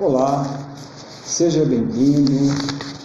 [0.00, 0.44] Olá,
[1.24, 2.32] seja bem-vindo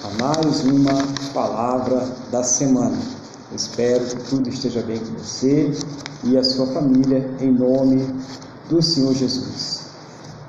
[0.04, 0.94] a mais uma
[1.36, 2.98] palavra da semana.
[3.56, 5.72] espero que tudo esteja bem com você
[6.24, 8.08] e a sua família, em nome
[8.72, 9.86] do Senhor Jesus.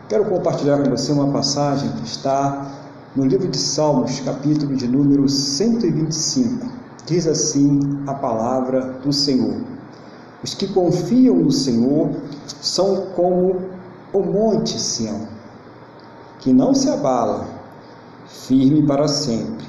[0.08, 2.72] Quero compartilhar com você uma passagem que está
[3.14, 6.66] no livro de Salmos, capítulo de número 125.
[7.04, 9.60] Diz assim a palavra do Senhor:
[10.42, 12.08] Os que confiam no Senhor
[12.62, 13.60] são como
[14.10, 15.38] o monte Sião
[16.40, 17.46] que não se abala,
[18.26, 19.66] firme para sempre.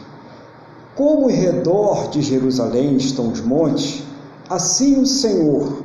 [0.95, 4.03] Como em redor de Jerusalém estão os montes,
[4.49, 5.83] assim o Senhor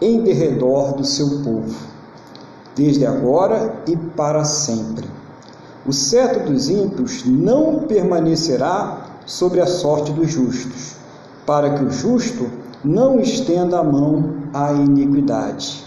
[0.00, 1.74] em derredor do seu povo,
[2.74, 5.08] desde agora e para sempre.
[5.86, 10.96] O cetro dos ímpios não permanecerá sobre a sorte dos justos,
[11.46, 12.48] para que o justo
[12.84, 15.84] não estenda a mão à iniquidade.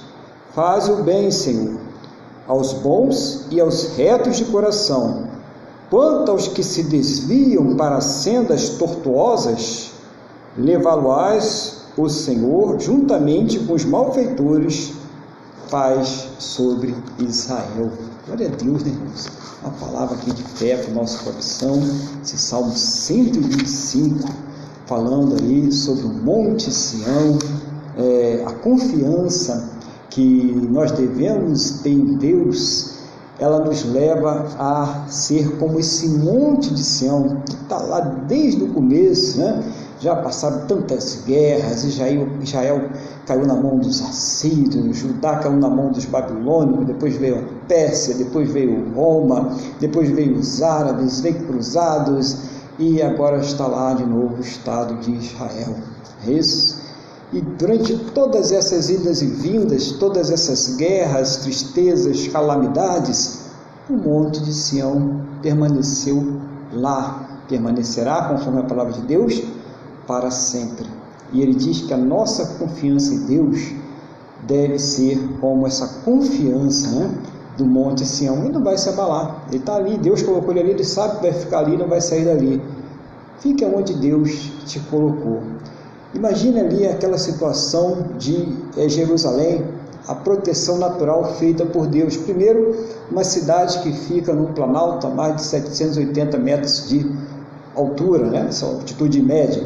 [0.54, 1.80] Faz o bem, Senhor,
[2.48, 5.28] aos bons e aos retos de coração.
[5.90, 9.92] Quanto aos que se desviam para sendas tortuosas,
[10.58, 14.94] levá-lo-ás o Senhor juntamente com os malfeitores,
[15.70, 17.92] paz sobre Israel.
[18.26, 19.28] Glória a Deus, né, irmãos?
[19.62, 21.82] Uma palavra aqui de fé para o nosso coração,
[22.24, 24.30] esse Salmo 125,
[24.86, 27.40] falando aí sobre o Monte Sião,
[27.98, 29.75] é, a confiança
[30.10, 32.96] que nós devemos ter em Deus,
[33.40, 38.74] ela nos leva a ser como esse monte de Sião, que está lá desde o
[38.74, 39.64] começo, né?
[40.00, 42.90] Já passaram tantas guerras, Israel, Israel
[43.26, 48.14] caiu na mão dos assírios, Judá caiu na mão dos babilônicos, depois veio a Pérsia,
[48.16, 52.38] depois veio Roma, depois veio os árabes, veio cruzados,
[52.78, 55.76] e agora está lá de novo o Estado de Israel.
[56.28, 56.85] É isso?
[57.34, 63.46] E durante todas essas idas e vindas, todas essas guerras, tristezas, calamidades,
[63.90, 66.40] o monte de Sião permaneceu
[66.72, 69.42] lá, permanecerá, conforme a palavra de Deus,
[70.08, 70.86] para sempre.
[71.34, 73.74] E ele diz que a nossa confiança em Deus
[74.48, 77.12] deve ser como essa confiança né,
[77.58, 78.44] do monte Sião.
[78.44, 79.46] Ele não vai se abalar.
[79.48, 82.02] Ele está ali, Deus colocou ele ali, ele sabe que vai ficar ali, não vai
[82.02, 82.62] sair dali.
[83.40, 85.42] Fique onde Deus te colocou.
[86.16, 89.66] Imagine ali aquela situação de é, Jerusalém,
[90.08, 92.16] a proteção natural feita por Deus.
[92.16, 92.74] Primeiro,
[93.12, 97.06] uma cidade que fica num planalto a mais de 780 metros de
[97.76, 98.46] altura, né?
[98.48, 99.62] essa altitude média.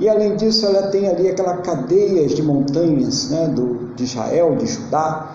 [0.00, 3.46] E além disso, ela tem ali aquela cadeia de montanhas né?
[3.48, 5.34] Do, de Israel, de Judá,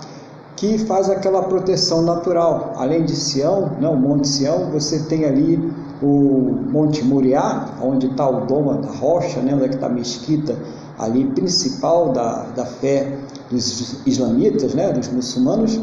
[0.55, 2.73] que faz aquela proteção natural.
[2.75, 3.87] Além de Sião, né?
[3.87, 5.71] o Monte Sião, você tem ali
[6.01, 10.55] o Monte Moriá, onde está o Doma da Rocha, né, onde é está a mesquita
[10.97, 13.17] ali principal da, da fé
[13.49, 15.79] dos islamitas, né, dos muçulmanos.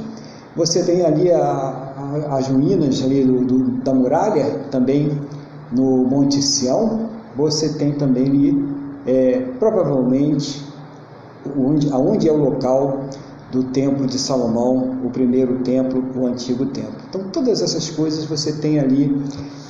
[0.55, 5.21] Você tem ali a, a, as ruínas ali do, do, da muralha, também
[5.73, 7.09] no Monte Sião.
[7.37, 8.69] Você tem também ali,
[9.07, 10.65] é, provavelmente,
[11.59, 13.01] onde, aonde é o local
[13.51, 16.97] do templo de Salomão, o primeiro templo, o antigo templo.
[17.09, 19.23] Então, todas essas coisas você tem ali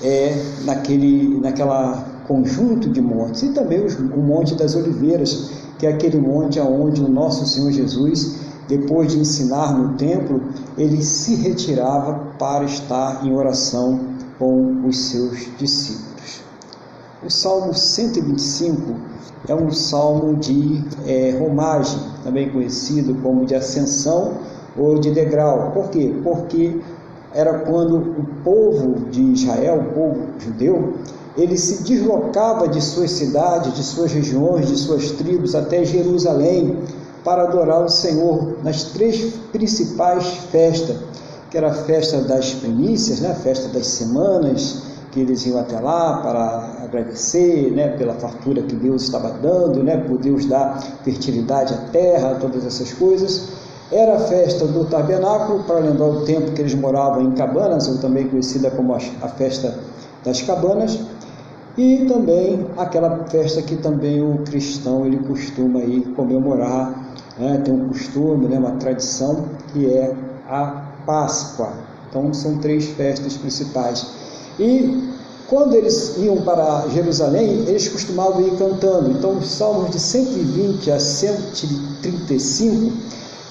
[0.02, 5.92] é, naquele naquela conjunto de montes e também os, o Monte das Oliveiras, que é
[5.92, 10.42] aquele monte aonde o nosso Senhor Jesus, depois de ensinar no templo,
[10.76, 14.00] ele se retirava para estar em oração
[14.38, 16.15] com os seus discípulos.
[17.26, 18.94] O Salmo 125
[19.48, 24.34] é um salmo de é, romagem, também conhecido como de ascensão
[24.78, 25.72] ou de degrau.
[25.72, 26.14] Por quê?
[26.22, 26.80] Porque
[27.34, 30.94] era quando o povo de Israel, o povo judeu,
[31.36, 36.78] ele se deslocava de suas cidades, de suas regiões, de suas tribos até Jerusalém
[37.24, 40.96] para adorar o Senhor nas três principais festas,
[41.50, 43.32] que era a festa das primícias, né?
[43.32, 44.85] a festa das semanas,
[45.16, 49.96] que eles iam até lá para agradecer né, pela fartura que Deus estava dando, né,
[49.96, 53.48] por Deus dar fertilidade à terra, todas essas coisas.
[53.90, 57.96] Era a festa do tabernáculo, para lembrar o tempo que eles moravam em cabanas, ou
[57.96, 59.78] também conhecida como a festa
[60.22, 61.00] das cabanas,
[61.78, 67.88] e também aquela festa que também o cristão ele costuma aí comemorar, né, tem um
[67.88, 70.14] costume, né, uma tradição, que é
[70.46, 71.72] a Páscoa.
[72.10, 74.26] Então são três festas principais.
[74.58, 75.15] E
[75.48, 79.12] quando eles iam para Jerusalém, eles costumavam ir cantando.
[79.12, 82.92] Então, os salmos de 120 a 135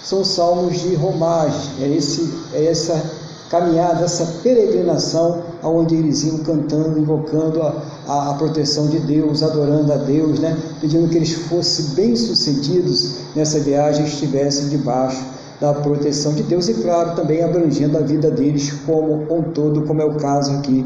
[0.04, 1.72] são salmos de romagem.
[1.82, 3.02] É, esse, é essa
[3.50, 9.94] caminhada, essa peregrinação, aonde eles iam cantando, invocando a, a, a, proteção de Deus, adorando
[9.94, 10.58] a Deus, né?
[10.82, 15.24] pedindo que eles fossem bem-sucedidos nessa viagem, estivessem debaixo
[15.62, 20.02] da proteção de Deus e, claro, também abrangendo a vida deles como um todo, como
[20.02, 20.86] é o caso aqui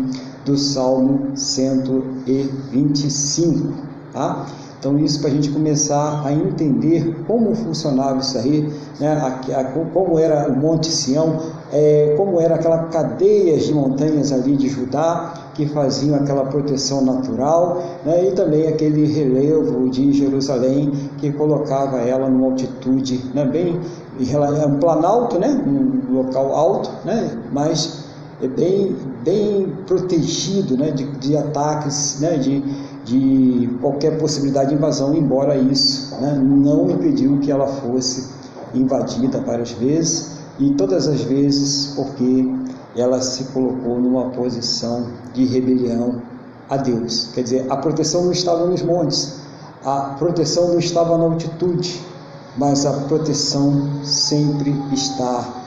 [0.49, 3.73] do Salmo 125.
[4.11, 4.47] Tá?
[4.79, 9.11] Então, isso para a gente começar a entender como funcionava isso aí, né?
[9.11, 11.37] A, a, como era o Monte Sião,
[11.71, 17.83] é, como era aquela cadeia de montanhas ali de Judá, que faziam aquela proteção natural,
[18.05, 18.29] né?
[18.29, 23.43] e também aquele relevo de Jerusalém que colocava ela numa altitude né?
[23.45, 23.77] bem
[24.61, 25.61] é um planalto, né?
[25.67, 27.37] um local alto, né?
[27.51, 28.08] mas
[28.41, 30.91] é bem, bem protegido né?
[30.91, 32.37] de, de ataques, né?
[32.37, 32.61] de,
[33.03, 36.33] de qualquer possibilidade de invasão, embora isso né?
[36.41, 38.29] não impediu que ela fosse
[38.73, 42.49] invadida várias vezes e todas as vezes porque
[42.95, 46.21] ela se colocou numa posição de rebelião
[46.69, 47.29] a Deus.
[47.33, 49.39] Quer dizer, a proteção não estava nos montes,
[49.83, 52.01] a proteção não estava na altitude,
[52.57, 55.58] mas a proteção sempre está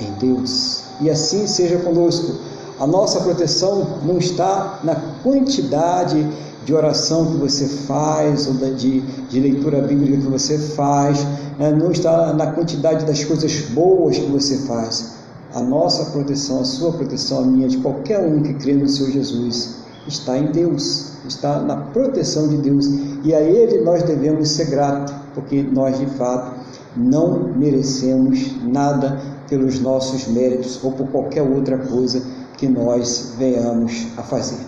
[0.00, 0.84] em Deus.
[1.00, 2.34] E assim seja conosco.
[2.78, 6.26] A nossa proteção não está na quantidade
[6.64, 11.24] de oração que você faz, ou de, de leitura bíblica que você faz,
[11.58, 11.70] né?
[11.70, 15.14] não está na quantidade das coisas boas que você faz,
[15.52, 19.12] a nossa proteção, a sua proteção, a minha, de qualquer um que crê no Senhor
[19.12, 19.76] Jesus,
[20.08, 22.88] está em Deus, está na proteção de Deus.
[23.22, 26.54] E a Ele nós devemos ser gratos, porque nós de fato
[26.96, 32.22] não merecemos nada pelos nossos méritos ou por qualquer outra coisa
[32.56, 34.64] que nós venhamos a fazer.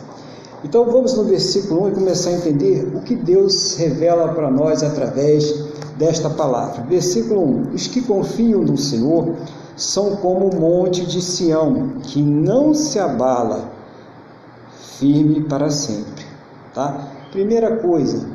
[0.64, 4.82] Então vamos no versículo 1 e começar a entender o que Deus revela para nós
[4.82, 5.54] através
[5.96, 6.82] desta palavra.
[6.84, 9.34] Versículo 1: Os que confiam no Senhor
[9.76, 13.70] são como o monte de Sião, que não se abala,
[14.98, 16.24] firme para sempre.
[16.74, 17.08] Tá?
[17.30, 18.26] Primeira coisa,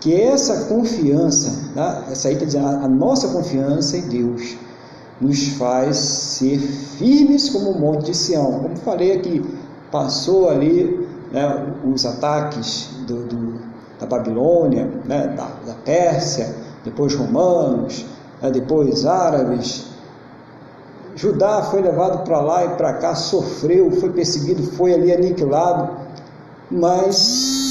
[0.00, 2.04] que essa confiança, tá?
[2.10, 4.56] essa aí está dizendo, a, nossa confiança em Deus
[5.20, 8.60] nos faz ser firmes como o monte de Sião.
[8.60, 9.44] Como falei aqui,
[9.90, 13.60] passou ali né, os ataques do, do,
[13.98, 18.06] da Babilônia, né, da, da Pérsia, depois romanos,
[18.40, 19.90] né, depois árabes,
[21.16, 25.90] Judá foi levado para lá e para cá, sofreu, foi perseguido, foi ali aniquilado,
[26.70, 27.16] mas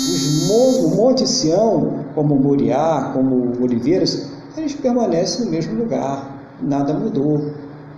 [0.10, 7.52] os, o Monte Sião, como Moriá, como Oliveiras, eles permanecem no mesmo lugar, nada mudou.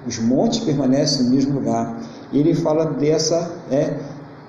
[0.06, 2.02] Os montes permanecem no mesmo lugar.
[2.32, 3.98] E ele fala dessa é,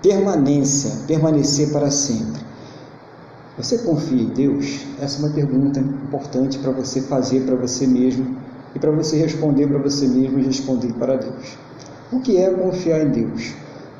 [0.02, 2.40] permanência, permanecer para sempre.
[3.58, 4.80] Você confia em Deus?
[5.00, 8.36] Essa é uma pergunta importante para você fazer para você mesmo
[8.74, 11.58] e para você responder para você mesmo e responder para Deus.
[12.10, 13.52] O que é confiar em Deus?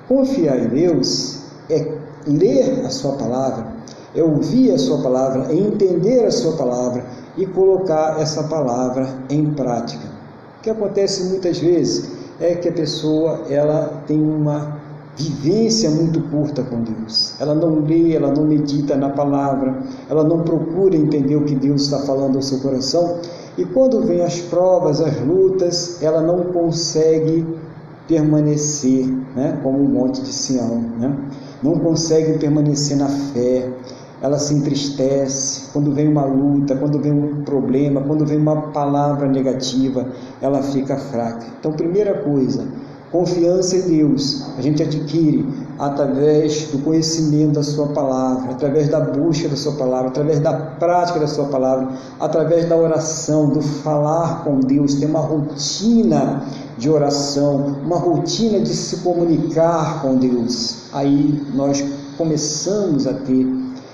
[0.09, 3.73] Confiar em Deus é ler a Sua palavra,
[4.15, 7.05] é ouvir a Sua palavra, é entender a Sua palavra
[7.37, 10.07] e colocar essa palavra em prática.
[10.59, 14.81] O que acontece muitas vezes é que a pessoa ela tem uma
[15.17, 17.35] vivência muito curta com Deus.
[17.41, 21.83] Ela não lê, ela não medita na palavra, ela não procura entender o que Deus
[21.83, 23.19] está falando ao seu coração
[23.57, 27.47] e quando vem as provas, as lutas, ela não consegue
[28.09, 29.07] permanecer,
[29.37, 31.15] né, como o monte de Sião, né?
[31.63, 33.71] não consegue permanecer na fé,
[34.23, 39.29] ela se entristece quando vem uma luta, quando vem um problema, quando vem uma palavra
[39.29, 40.07] negativa,
[40.41, 41.47] ela fica fraca.
[41.59, 42.67] Então, primeira coisa,
[43.13, 45.47] Confiança em Deus a gente adquire
[45.79, 51.21] através do conhecimento da Sua palavra, através da busca da Sua palavra, através da prática
[51.21, 56.43] da Sua palavra, através da oração, do falar com Deus, ter uma rotina
[56.79, 60.85] de oração, uma rotina de se comunicar com Deus.
[60.95, 61.85] Aí nós
[62.17, 63.47] começamos a ter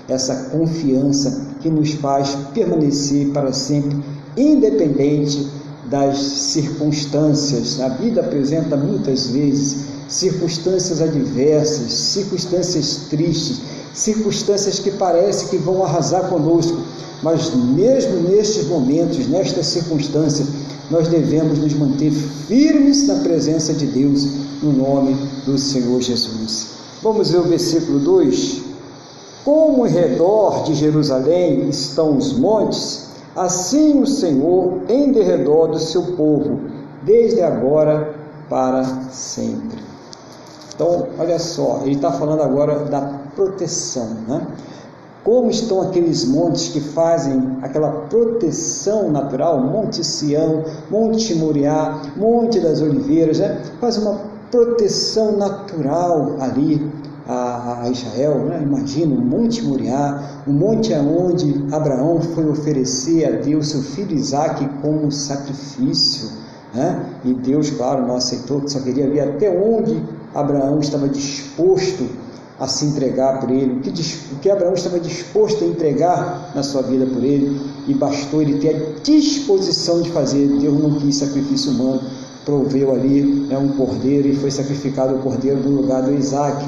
[0.09, 3.97] essa confiança que nos faz permanecer para sempre,
[4.35, 5.47] independente
[5.89, 7.79] das circunstâncias.
[7.79, 13.61] A vida apresenta muitas vezes circunstâncias adversas, circunstâncias tristes,
[13.93, 16.77] circunstâncias que parecem que vão arrasar conosco,
[17.21, 20.47] mas mesmo nestes momentos, nestas circunstâncias,
[20.89, 24.27] nós devemos nos manter firmes na presença de Deus,
[24.63, 26.67] no nome do Senhor Jesus.
[27.01, 28.68] Vamos ver o versículo 2.
[29.49, 36.03] Como em redor de Jerusalém estão os montes, Assim o Senhor em derredor do seu
[36.17, 36.59] povo,
[37.03, 38.13] desde agora
[38.47, 39.79] para sempre.
[40.75, 43.01] Então, olha só, ele está falando agora da
[43.35, 44.45] proteção, né?
[45.23, 52.81] Como estão aqueles montes que fazem aquela proteção natural, Monte Sião, Monte Moriá, Monte das
[52.81, 53.63] Oliveiras, né?
[53.79, 54.19] Faz uma
[54.51, 56.91] proteção natural ali
[57.29, 58.59] a, a Israel, né?
[58.63, 64.67] imagina o Monte Moriá, o monte aonde Abraão foi oferecer a Deus seu filho Isaque
[64.81, 66.27] como sacrifício.
[66.73, 67.05] Né?
[67.23, 70.01] E Deus, claro, não aceitou, só queria ver até onde
[70.33, 72.07] Abraão estava disposto
[72.59, 76.63] a se entregar por ele, o que, o que Abraão estava disposto a entregar na
[76.63, 80.47] sua vida por ele, e bastou ele ter a disposição de fazer.
[80.59, 82.01] Deus não quis sacrifício humano,
[82.43, 86.67] proveu ali né, um cordeiro e foi sacrificado o cordeiro no lugar do Isaac.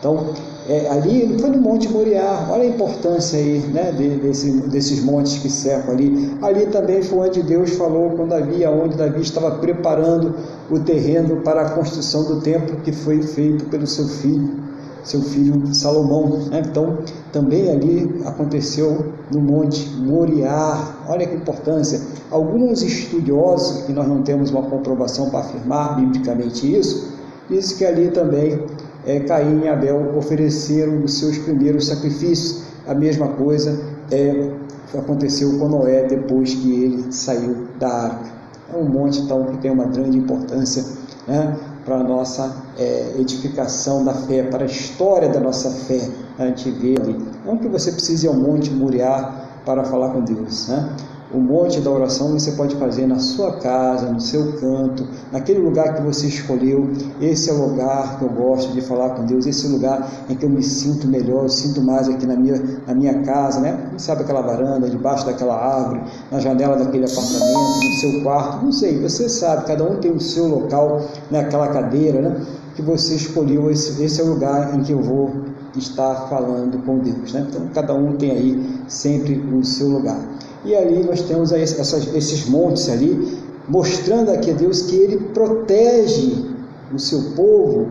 [0.00, 0.32] Então,
[0.66, 5.38] é, ali foi no Monte Moriá, olha a importância aí né, de, desse, desses montes
[5.38, 6.36] que cercam ali.
[6.40, 10.34] Ali também foi onde Deus falou com Davi, onde Davi estava preparando
[10.70, 14.70] o terreno para a construção do templo que foi feito pelo seu filho
[15.02, 16.28] seu filho Salomão.
[16.50, 16.62] Né?
[16.64, 16.98] Então,
[17.32, 20.94] também ali aconteceu no Monte Moriá.
[21.08, 22.00] Olha que importância.
[22.30, 27.12] Alguns estudiosos, que nós não temos uma comprovação para afirmar biblicamente isso,
[27.48, 28.64] dizem que ali também
[29.06, 32.64] é, Caim e Abel ofereceram os seus primeiros sacrifícios.
[32.86, 33.80] A mesma coisa
[34.10, 34.50] é,
[34.96, 38.30] aconteceu com Noé depois que ele saiu da arca.
[38.72, 40.84] É um monte então que tem uma grande importância
[41.26, 46.08] né, para a nossa é, edificação da fé, para a história da nossa fé.
[46.38, 47.16] A gente vê ali.
[47.44, 50.88] Não que você precise ir ao Monte Muriar para falar com Deus, né?
[51.32, 55.94] O monte da oração você pode fazer na sua casa, no seu canto, naquele lugar
[55.94, 56.90] que você escolheu.
[57.20, 60.10] Esse é o lugar que eu gosto de falar com Deus, esse é o lugar
[60.28, 63.60] em que eu me sinto melhor, eu sinto mais aqui na minha, na minha casa,
[63.60, 63.92] né?
[63.96, 66.00] Sabe aquela varanda, debaixo daquela árvore,
[66.32, 70.20] na janela daquele apartamento, no seu quarto, não sei, você sabe, cada um tem o
[70.20, 71.40] seu local, né?
[71.40, 72.44] aquela cadeira, né?
[72.74, 75.30] Que você escolheu, esse, esse é o lugar em que eu vou
[75.76, 77.46] estar falando com Deus, né?
[77.48, 80.18] Então cada um tem aí sempre o seu lugar.
[80.64, 83.38] E ali nós temos essas, esses montes ali,
[83.68, 86.44] mostrando aqui a Deus que Ele protege
[86.92, 87.88] o seu povo,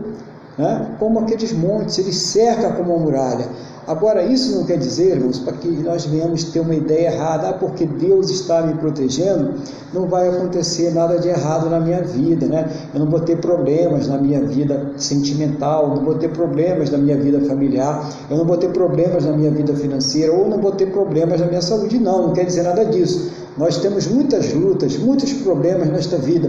[0.56, 0.94] né?
[0.98, 3.48] como aqueles montes, Ele cerca como uma muralha.
[3.90, 7.52] Agora, isso não quer dizer, irmãos, para que nós venhamos ter uma ideia errada, ah,
[7.54, 9.54] porque Deus está me protegendo,
[9.92, 12.70] não vai acontecer nada de errado na minha vida, né?
[12.94, 17.16] Eu não vou ter problemas na minha vida sentimental, não vou ter problemas na minha
[17.16, 20.92] vida familiar, eu não vou ter problemas na minha vida financeira, ou não vou ter
[20.92, 21.98] problemas na minha saúde.
[21.98, 23.39] Não, não quer dizer nada disso.
[23.56, 26.48] Nós temos muitas lutas, muitos problemas nesta vida,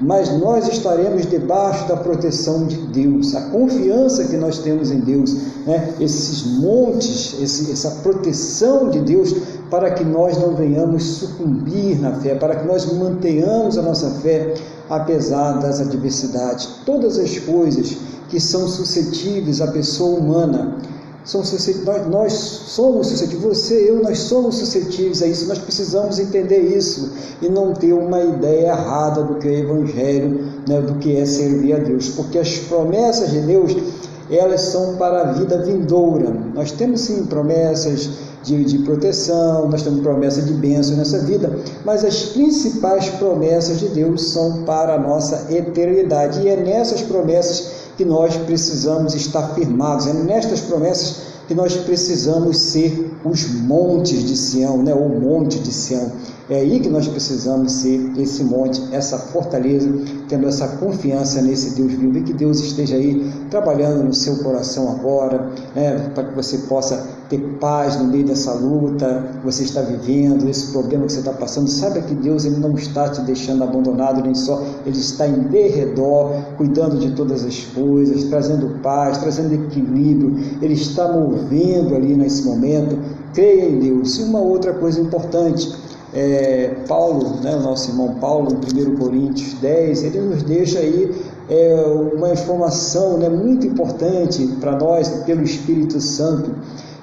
[0.00, 5.32] mas nós estaremos debaixo da proteção de Deus, a confiança que nós temos em Deus,
[5.64, 5.94] né?
[6.00, 9.34] esses montes, esse, essa proteção de Deus
[9.70, 14.54] para que nós não venhamos sucumbir na fé, para que nós mantenhamos a nossa fé
[14.88, 16.68] apesar das adversidades.
[16.84, 17.96] Todas as coisas
[18.28, 20.76] que são suscetíveis à pessoa humana
[21.24, 21.42] são
[21.84, 27.12] nós, nós somos suscetíveis, você, eu, nós somos suscetíveis a isso, nós precisamos entender isso
[27.42, 31.74] e não ter uma ideia errada do que é Evangelho, né, do que é servir
[31.74, 33.76] a Deus, porque as promessas de Deus,
[34.30, 36.32] elas são para a vida vindoura.
[36.54, 38.10] Nós temos sim promessas
[38.42, 43.88] de, de proteção, nós temos promessas de bênção nessa vida, mas as principais promessas de
[43.88, 50.06] Deus são para a nossa eternidade, e é nessas promessas que nós precisamos estar firmados,
[50.06, 51.16] é nestas promessas
[51.46, 54.94] que nós precisamos ser os montes de Sião, né?
[54.94, 56.10] o monte de Sião.
[56.48, 59.86] É aí que nós precisamos ser esse monte, essa fortaleza,
[60.30, 64.90] tendo essa confiança nesse Deus vivo e que Deus esteja aí trabalhando no seu coração
[64.90, 69.80] agora, né, para que você possa ter paz no meio dessa luta que você está
[69.80, 71.70] vivendo, esse problema que você está passando.
[71.70, 76.32] Saiba que Deus ele não está te deixando abandonado nem só, ele está em derredor,
[76.56, 82.98] cuidando de todas as coisas, trazendo paz, trazendo equilíbrio, ele está movendo ali nesse momento.
[83.32, 84.18] Creia em Deus.
[84.18, 85.72] E uma outra coisa importante,
[86.12, 91.14] é, Paulo, né, o nosso irmão Paulo, em 1 Coríntios 10, ele nos deixa aí
[91.48, 91.84] é,
[92.14, 96.50] uma informação né, muito importante para nós, pelo Espírito Santo,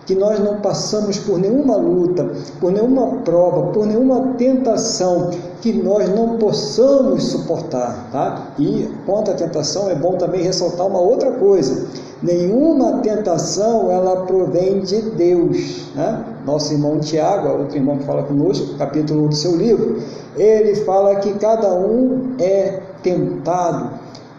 [0.08, 6.10] que nós não passamos por nenhuma luta, por nenhuma prova, por nenhuma tentação que nós
[6.16, 8.54] não possamos suportar, tá?
[8.58, 11.88] E quanto à tentação é bom também ressaltar uma outra coisa:
[12.24, 16.24] nenhuma tentação ela provém de Deus, né?
[16.46, 20.02] Nosso irmão Tiago, outro irmão que fala conosco, capítulo 1 do seu livro,
[20.38, 23.90] ele fala que cada um é tentado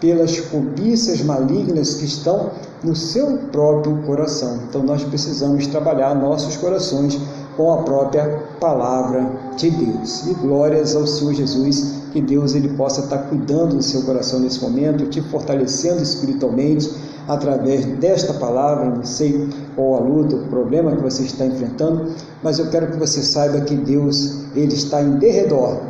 [0.01, 2.51] pelas cobiças malignas que estão
[2.83, 4.61] no seu próprio coração.
[4.69, 7.19] Então nós precisamos trabalhar nossos corações
[7.57, 10.27] com a própria palavra de Deus.
[10.27, 14.63] E glórias ao Senhor Jesus, que Deus ele possa estar cuidando do seu coração nesse
[14.63, 16.89] momento, te fortalecendo espiritualmente
[17.27, 18.85] através desta palavra.
[18.85, 22.13] Não sei qual a luta, o problema que você está enfrentando,
[22.45, 25.81] mas eu quero que você saiba que Deus ele está em derredor.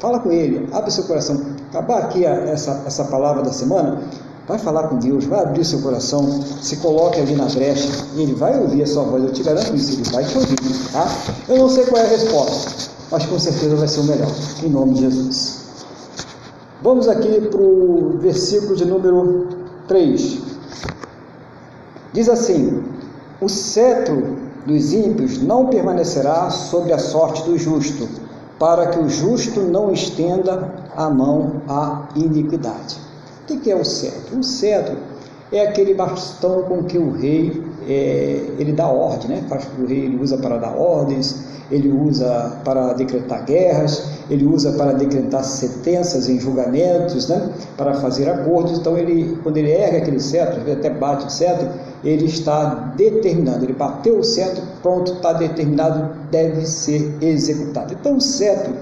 [0.00, 1.58] Fala com ele, abre seu coração.
[1.70, 4.00] Acabar aqui essa, essa palavra da semana,
[4.48, 7.86] Vai falar com Deus, vai abrir seu coração, se coloque ali na brecha,
[8.16, 10.56] e ele vai ouvir a sua voz, eu te garanto isso, ele vai te ouvir,
[10.90, 11.06] tá?
[11.46, 14.32] Eu não sei qual é a resposta, mas com certeza vai ser o melhor,
[14.64, 15.58] em nome de Jesus.
[16.80, 19.48] Vamos aqui para o versículo de número
[19.86, 20.38] 3.
[22.14, 22.82] Diz assim:
[23.42, 28.08] O cetro dos ímpios não permanecerá sobre a sorte do justo,
[28.58, 33.07] para que o justo não estenda a mão à iniquidade.
[33.50, 34.38] O que é o cetro?
[34.38, 34.96] O cetro
[35.50, 39.44] é aquele bastão com que o rei é, ele dá ordem, né?
[39.78, 44.92] O rei ele usa para dar ordens, ele usa para decretar guerras, ele usa para
[44.92, 47.50] decretar sentenças em julgamentos, né?
[47.76, 48.78] Para fazer acordos.
[48.78, 51.68] Então ele, quando ele erga aquele cetro, ele até bate o cetro,
[52.04, 53.64] ele está determinado.
[53.64, 57.94] Ele bateu o cetro, pronto, está determinado, deve ser executado.
[57.98, 58.74] Então o cetro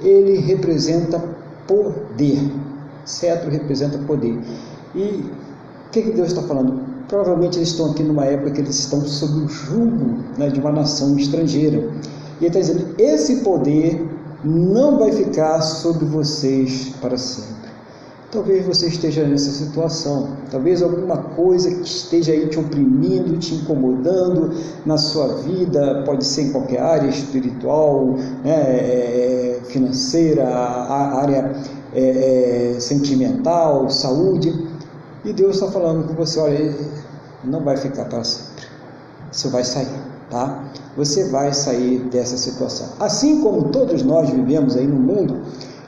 [0.00, 1.22] ele representa
[1.66, 2.69] poder.
[3.04, 4.38] Cetro representa poder.
[4.94, 5.24] E
[5.86, 6.80] o que, que Deus está falando?
[7.08, 10.70] Provavelmente eles estão aqui numa época que eles estão sob o jugo né, de uma
[10.70, 11.78] nação estrangeira.
[12.40, 14.08] E ele está dizendo: esse poder
[14.44, 17.70] não vai ficar sobre vocês para sempre.
[18.30, 24.52] Talvez você esteja nessa situação, talvez alguma coisa que esteja aí te oprimindo, te incomodando
[24.86, 28.14] na sua vida, pode ser em qualquer área espiritual,
[28.44, 31.56] né, é, financeira, área
[31.94, 34.68] é, é, sentimental, saúde.
[35.24, 36.74] E Deus está falando com você, olha,
[37.44, 38.64] não vai ficar para sempre.
[39.30, 39.88] Você vai sair,
[40.30, 40.64] tá?
[40.96, 42.88] Você vai sair dessa situação.
[42.98, 45.40] Assim como todos nós vivemos aí no mundo,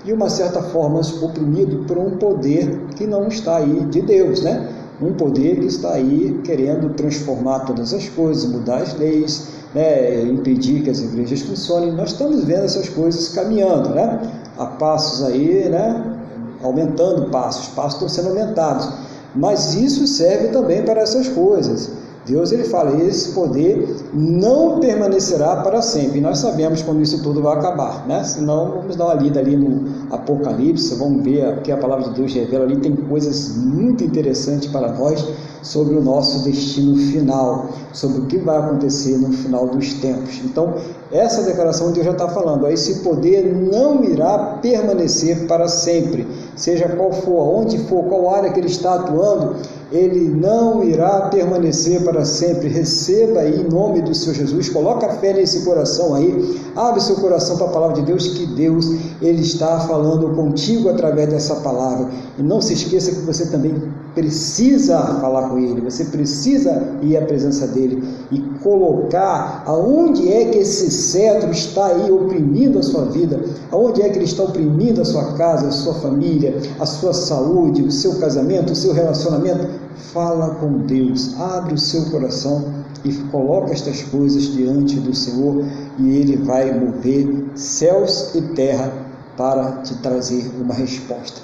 [0.05, 4.69] de uma certa forma oprimido por um poder que não está aí de Deus, né?
[5.01, 10.23] Um poder que está aí querendo transformar todas as coisas, mudar as leis, né?
[10.23, 11.93] impedir que as igrejas funcionem.
[11.93, 14.21] Nós estamos vendo essas coisas caminhando, né?
[14.59, 16.19] A passos aí, né?
[16.63, 18.89] Aumentando passos, passos estão sendo aumentados.
[19.35, 21.91] Mas isso serve também para essas coisas.
[22.25, 26.19] Deus ele fala, esse poder não permanecerá para sempre.
[26.19, 28.23] E nós sabemos quando isso tudo vai acabar, né?
[28.23, 32.33] Senão, vamos dar uma lida ali no Apocalipse, vamos ver que a palavra de Deus
[32.33, 35.27] revela ali, tem coisas muito interessantes para nós
[35.63, 40.41] sobre o nosso destino final, sobre o que vai acontecer no final dos tempos.
[40.45, 40.75] Então,
[41.11, 47.13] essa declaração Deus já está falando, esse poder não irá permanecer para sempre, seja qual
[47.13, 49.57] for, onde for, qual área que ele está atuando,
[49.93, 52.69] ele não irá permanecer para sempre.
[52.69, 57.59] Receba aí em nome do Senhor Jesus, coloca fé nesse coração aí, abre seu coração
[57.59, 58.87] para a palavra de Deus, que Deus
[59.21, 62.11] ele está falando contigo através dessa palavra.
[62.39, 63.75] E não se esqueça que você também
[64.15, 70.59] precisa falar com ele, você precisa ir à presença dele e colocar aonde é que
[70.59, 75.05] esse cetro está aí oprimindo a sua vida, aonde é que ele está oprimindo a
[75.05, 79.67] sua casa, a sua família, a sua saúde, o seu casamento, o seu relacionamento
[80.13, 82.65] fala com Deus, abre o seu coração
[83.05, 85.65] e coloca estas coisas diante do Senhor
[85.99, 88.93] e Ele vai mover céus e terra
[89.37, 91.41] para te trazer uma resposta.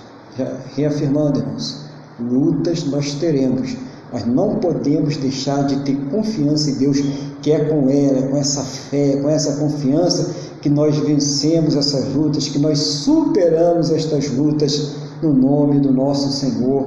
[0.76, 1.87] Reafirmando, irmãos,
[2.20, 3.76] lutas nós teremos,
[4.12, 6.98] mas não podemos deixar de ter confiança em Deus,
[7.42, 12.48] que é com ela, com essa fé, com essa confiança que nós vencemos essas lutas,
[12.48, 16.86] que nós superamos estas lutas no nome do nosso Senhor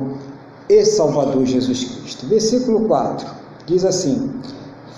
[0.67, 2.27] e Salvador Jesus Cristo.
[2.27, 3.27] Versículo 4
[3.65, 4.29] diz assim: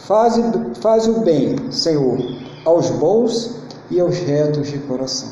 [0.05, 0.41] Faze,
[0.81, 2.17] faz o bem, Senhor,
[2.65, 3.55] aos bons
[3.89, 5.29] e aos retos de coração.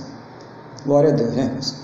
[0.85, 1.80] Glória a Deus, né, irmãos?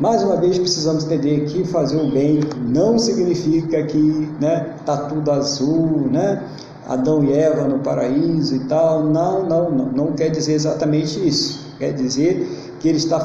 [0.00, 5.30] Mais uma vez precisamos entender que fazer o bem não significa que né, tá tudo
[5.30, 6.42] azul, né?
[6.88, 9.04] Adão e Eva no paraíso e tal.
[9.04, 11.60] Não, não, não, não quer dizer exatamente isso.
[11.78, 13.20] Quer dizer que ele está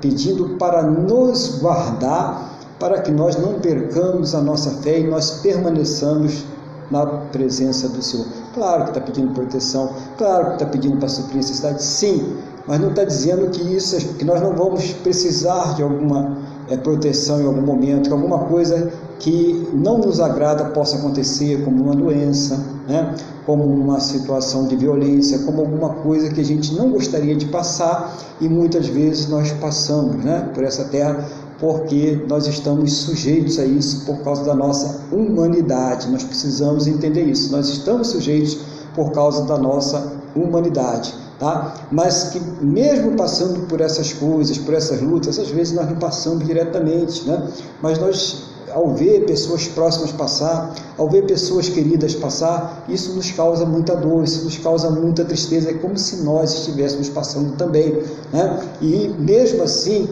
[0.00, 6.44] pedindo para nos guardar para que nós não percamos a nossa fé e nós permaneçamos
[6.90, 8.39] na presença do Senhor.
[8.60, 12.90] Claro que está pedindo proteção, claro que está pedindo para suprir necessidade, sim, mas não
[12.90, 16.36] está dizendo que isso, que nós não vamos precisar de alguma
[16.68, 21.84] é, proteção em algum momento, que alguma coisa que não nos agrada possa acontecer, como
[21.84, 23.14] uma doença, né?
[23.46, 28.14] como uma situação de violência, como alguma coisa que a gente não gostaria de passar
[28.42, 30.50] e muitas vezes nós passamos né?
[30.52, 31.26] por essa terra
[31.60, 36.10] porque nós estamos sujeitos a isso por causa da nossa humanidade.
[36.10, 37.52] Nós precisamos entender isso.
[37.52, 38.56] Nós estamos sujeitos
[38.94, 41.74] por causa da nossa humanidade, tá?
[41.92, 46.46] Mas que mesmo passando por essas coisas, por essas lutas, às vezes nós não passamos
[46.46, 47.46] diretamente, né?
[47.82, 53.66] Mas nós ao ver pessoas próximas passar, ao ver pessoas queridas passar, isso nos causa
[53.66, 58.00] muita dor, isso nos causa muita tristeza, é como se nós estivéssemos passando também,
[58.32, 58.60] né?
[58.80, 60.08] E mesmo assim,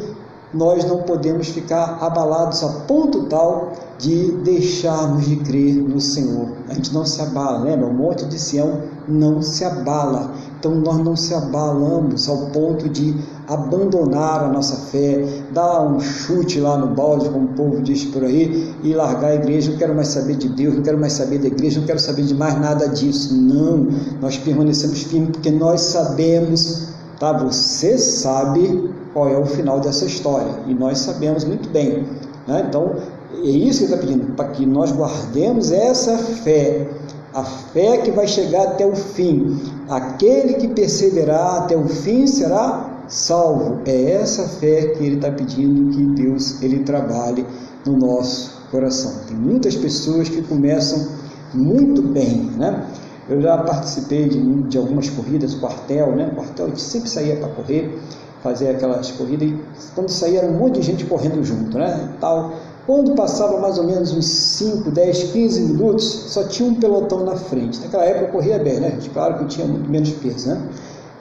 [0.53, 6.49] nós não podemos ficar abalados a ponto tal de deixarmos de crer no Senhor.
[6.69, 7.87] A gente não se abala, lembra?
[7.87, 10.33] O monte de Sião não se abala.
[10.59, 13.15] Então nós não se abalamos ao ponto de
[13.47, 18.25] abandonar a nossa fé, dar um chute lá no balde, como o povo diz por
[18.25, 19.71] aí, e largar a igreja.
[19.71, 22.23] Não quero mais saber de Deus, não quero mais saber da igreja, não quero saber
[22.23, 23.35] de mais nada disso.
[23.35, 23.87] Não,
[24.21, 27.33] nós permanecemos firmes porque nós sabemos, tá?
[27.33, 32.07] Você sabe qual é o final dessa história e nós sabemos muito bem.
[32.47, 32.65] Né?
[32.69, 32.95] Então
[33.35, 36.89] é isso que ele está pedindo, para que nós guardemos essa fé
[37.35, 39.61] a fé que vai chegar até o fim.
[39.89, 43.81] Aquele que perseverar até o fim será salvo.
[43.85, 47.45] É essa fé que ele está pedindo que Deus ele trabalhe
[47.87, 49.13] no nosso coração.
[49.27, 51.07] Tem muitas pessoas que começam
[51.53, 52.87] muito bem, né?
[53.29, 56.33] Eu já participei de, de algumas corridas, quartel, né?
[56.35, 57.99] Quartel, a gente sempre saía para correr,
[58.43, 59.59] fazer aquelas corridas, e
[59.95, 62.15] quando saía era um monte de gente correndo junto, né?
[62.21, 62.53] Tal.
[62.87, 67.37] Quando passava mais ou menos uns 5, 10, 15 minutos, só tinha um pelotão na
[67.37, 67.79] frente.
[67.81, 68.99] Naquela época eu corria bem, né?
[69.13, 70.63] Claro que eu tinha muito menos peso, né?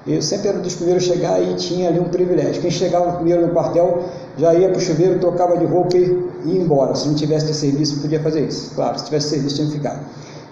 [0.08, 2.62] Eu sempre era um dos primeiros a chegar e tinha ali um privilégio.
[2.62, 4.06] Quem chegava primeiro no quartel
[4.38, 6.96] já ia para o chuveiro, trocava de roupa e ia embora.
[6.96, 8.74] Se não tivesse serviço, podia fazer isso.
[8.74, 10.02] Claro, se tivesse serviço, tinha que ficar.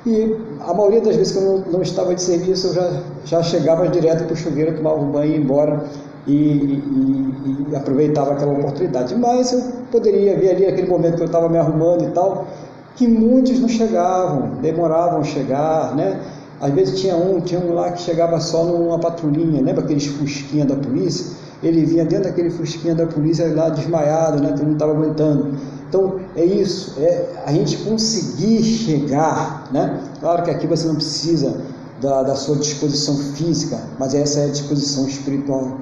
[0.06, 3.44] E a maioria das vezes que eu não, não estava de serviço, eu já, já
[3.44, 5.86] chegava direto para o chuveiro, tomava um banho e ia embora
[6.28, 9.16] e, e, e, aproveitava aquela oportunidade.
[9.16, 9.62] Mas eu
[9.92, 12.48] poderia ver ali aquele momento que eu estava me arrumando e tal,
[12.96, 16.20] que muitos não chegavam, demoravam a chegar, né?
[16.60, 20.66] Às vezes tinha um, tinha um lá que chegava só numa patrulhinha, lembra aqueles fusquinha
[20.66, 21.36] da polícia?
[21.62, 24.54] Ele vinha dentro daquele fusquinha da polícia lá desmaiado, né?
[24.54, 25.54] Que não estava aguentando.
[25.88, 30.00] Então é isso, é a gente conseguir chegar, né?
[30.20, 31.62] Claro que aqui você não precisa
[32.02, 35.78] da, da sua disposição física, mas essa é a disposição espiritual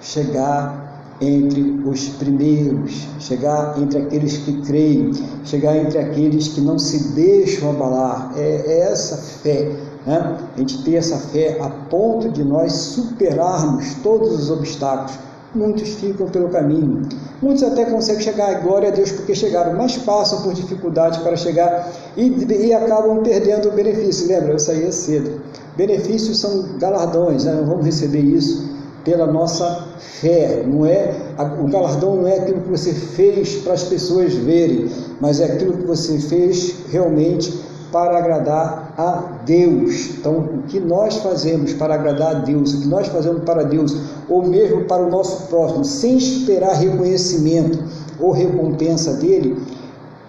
[0.00, 5.12] chegar entre os primeiros, chegar entre aqueles que creem,
[5.44, 8.32] chegar entre aqueles que não se deixam abalar.
[8.36, 9.70] É, é essa fé,
[10.06, 10.38] né?
[10.56, 15.18] a gente ter essa fé a ponto de nós superarmos todos os obstáculos.
[15.52, 17.02] Muitos ficam pelo caminho,
[17.42, 21.90] muitos até conseguem chegar, glória a Deus, porque chegaram, mas passam por dificuldades para chegar
[22.16, 24.28] e, e acabam perdendo o benefício.
[24.28, 25.42] Lembra, eu saía cedo.
[25.76, 27.64] Benefícios são galardões, né?
[27.66, 28.69] vamos receber isso
[29.04, 30.64] pela nossa fé.
[30.66, 31.14] Não é
[31.60, 34.88] o galardão não é aquilo que você fez para as pessoas verem,
[35.20, 40.10] mas é aquilo que você fez realmente para agradar a Deus.
[40.18, 43.96] Então, o que nós fazemos para agradar a Deus, o que nós fazemos para Deus,
[44.28, 47.82] ou mesmo para o nosso próximo, sem esperar reconhecimento
[48.18, 49.56] ou recompensa dele,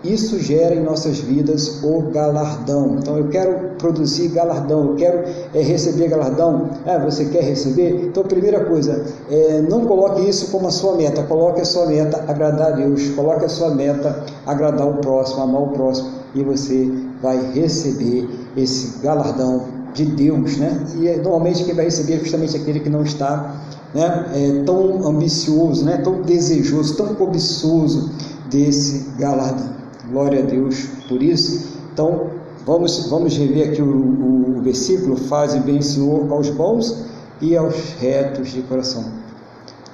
[0.04, 2.98] isso gera em nossas vidas o galardão.
[3.00, 6.70] Então eu quero produzir galardão, eu quero é, receber galardão.
[6.86, 8.06] Ah, você quer receber?
[8.06, 12.24] Então, primeira coisa, é, não coloque isso como a sua meta, coloque a sua meta
[12.28, 16.92] agradar a Deus, coloque a sua meta agradar o próximo, amar o próximo, e você
[17.22, 20.84] vai receber esse galardão de Deus, né?
[21.00, 23.62] E é, normalmente quem vai receber é justamente aquele que não está
[23.94, 28.10] né, é, tão ambicioso, né, tão desejoso, tão cobiçoso
[28.50, 29.81] desse galardão.
[30.12, 31.78] Glória a Deus por isso.
[31.94, 32.28] Então,
[32.66, 37.06] vamos, vamos rever aqui o, o, o versículo: Faze bem, Senhor, aos bons
[37.40, 39.06] e aos retos de coração.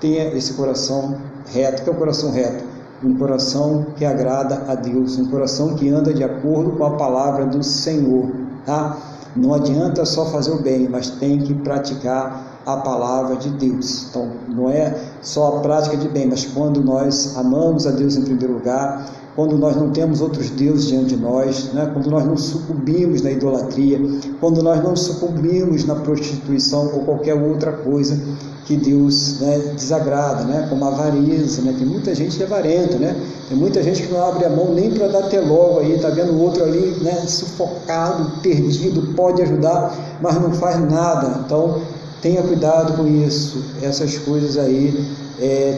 [0.02, 1.18] Tenha esse coração
[1.54, 1.84] reto.
[1.84, 2.64] que é o coração reto?
[3.04, 7.46] Um coração que agrada a Deus, um coração que anda de acordo com a palavra
[7.46, 8.32] do Senhor.
[8.66, 8.98] Tá?
[9.36, 14.08] Não adianta só fazer o bem, mas tem que praticar a palavra de Deus.
[14.10, 18.24] Então, não é só a prática de bem, mas quando nós amamos a Deus em
[18.24, 19.06] primeiro lugar,
[19.38, 21.92] quando nós não temos outros deuses diante de nós, né?
[21.94, 24.00] quando nós não sucumbimos na idolatria,
[24.40, 28.20] quando nós não sucumbimos na prostituição ou qualquer outra coisa
[28.66, 30.66] que Deus né, desagrada, né?
[30.68, 31.76] como a avareza, né?
[31.78, 33.16] tem muita gente avarenta, né?
[33.48, 36.10] tem muita gente que não abre a mão nem para dar até logo aí, está
[36.10, 41.80] vendo o outro ali né, sufocado, perdido, pode ajudar, mas não faz nada, então
[42.24, 45.00] tenha cuidado com isso, essas coisas aí
[45.40, 45.78] é,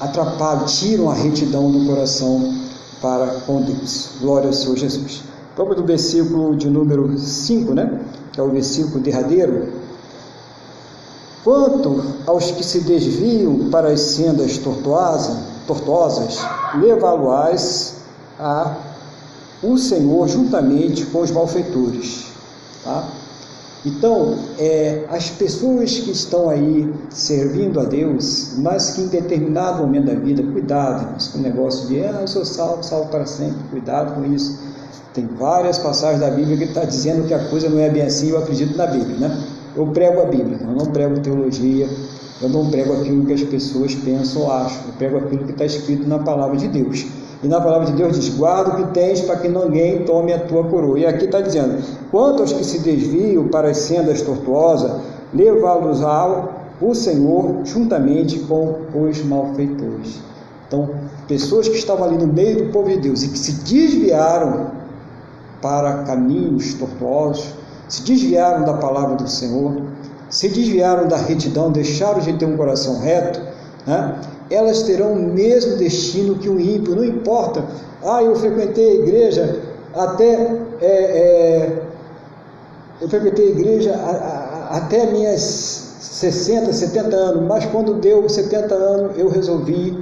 [0.00, 2.58] atrapalham, tiram a retidão do coração
[3.00, 4.10] para com Deus.
[4.20, 5.22] Glória ao Senhor Jesus.
[5.56, 8.00] Vamos do versículo de número 5, né?
[8.32, 9.72] Que é o versículo derradeiro.
[11.42, 15.36] Quanto aos que se desviam para as sendas tortuosas,
[15.66, 16.38] tortuosas
[16.78, 17.96] levá-lo-ás
[18.38, 18.76] a
[19.62, 22.26] o Senhor juntamente com os malfeitores.
[22.82, 23.04] Tá?
[23.84, 30.06] Então, é, as pessoas que estão aí servindo a Deus, mas que em determinado momento
[30.06, 34.14] da vida, cuidado com o negócio de, ah, eu sou salvo, salvo para sempre, cuidado
[34.14, 34.58] com isso.
[35.14, 38.28] Tem várias passagens da Bíblia que está dizendo que a coisa não é bem assim,
[38.28, 39.44] eu acredito na Bíblia, né?
[39.74, 41.88] Eu prego a Bíblia, eu não prego teologia,
[42.40, 45.66] Eu não prego aquilo que as pessoas pensam ou acham, eu prego aquilo que está
[45.66, 47.06] escrito na palavra de Deus.
[47.42, 50.40] E na palavra de Deus diz: guarda o que tens para que ninguém tome a
[50.40, 50.98] tua coroa.
[50.98, 54.92] E aqui está dizendo: quanto aos que se desviam para as sendas tortuosas,
[55.32, 60.20] levá-los ao o Senhor juntamente com os malfeitores.
[60.66, 60.88] Então,
[61.28, 64.68] pessoas que estavam ali no meio do povo de Deus e que se desviaram
[65.60, 67.54] para caminhos tortuosos,
[67.88, 69.82] se desviaram da palavra do Senhor,
[70.30, 73.40] se desviaram da retidão, deixaram de ter um coração reto,
[73.86, 74.20] né?
[74.50, 77.64] Elas terão o mesmo destino que o ímpio, não importa.
[78.04, 79.60] Ah, eu frequentei a igreja
[79.94, 80.58] até.
[80.80, 81.82] É, é,
[83.00, 88.74] eu frequentei a igreja a, a, até minhas 60, 70 anos, mas quando deu 70
[88.74, 89.96] anos eu resolvi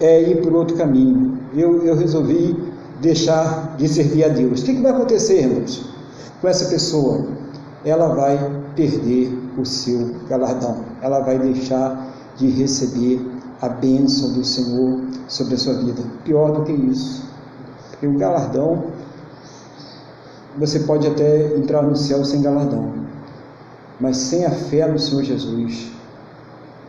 [0.00, 1.38] é, ir por outro caminho.
[1.54, 2.56] Eu, eu resolvi
[3.00, 4.62] deixar de servir a Deus.
[4.62, 5.84] O que, que vai acontecer, irmãos,
[6.40, 7.26] com essa pessoa?
[7.84, 8.38] Ela vai
[8.74, 13.20] perder o seu galardão, ela vai deixar de receber
[13.64, 16.02] a bênção do Senhor sobre a sua vida.
[16.22, 17.26] Pior do que isso,
[17.90, 18.84] porque o galardão,
[20.58, 22.92] você pode até entrar no céu sem galardão,
[23.98, 25.90] mas sem a fé no Senhor Jesus,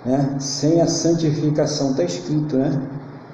[0.06, 0.36] né?
[0.40, 2.82] sem a santificação, está escrito, né?